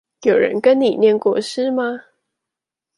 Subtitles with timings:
[0.23, 2.05] 有人跟你唸過詩嗎